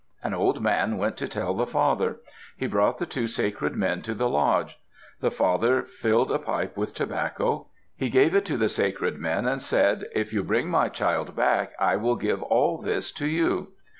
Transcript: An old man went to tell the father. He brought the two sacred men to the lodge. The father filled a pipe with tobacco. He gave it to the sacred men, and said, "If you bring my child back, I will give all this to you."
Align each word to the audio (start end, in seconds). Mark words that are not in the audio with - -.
An 0.23 0.33
old 0.33 0.63
man 0.63 0.97
went 0.97 1.15
to 1.17 1.27
tell 1.27 1.53
the 1.53 1.67
father. 1.67 2.17
He 2.57 2.65
brought 2.65 2.97
the 2.97 3.05
two 3.05 3.27
sacred 3.27 3.75
men 3.75 4.01
to 4.01 4.15
the 4.15 4.27
lodge. 4.27 4.79
The 5.19 5.29
father 5.29 5.83
filled 5.83 6.31
a 6.31 6.39
pipe 6.39 6.75
with 6.75 6.95
tobacco. 6.95 7.67
He 7.95 8.09
gave 8.09 8.33
it 8.33 8.43
to 8.45 8.57
the 8.57 8.67
sacred 8.69 9.19
men, 9.19 9.45
and 9.45 9.61
said, 9.61 10.07
"If 10.15 10.33
you 10.33 10.43
bring 10.43 10.71
my 10.71 10.89
child 10.89 11.35
back, 11.35 11.73
I 11.79 11.97
will 11.97 12.15
give 12.15 12.41
all 12.41 12.79
this 12.81 13.11
to 13.11 13.27
you." 13.27 13.73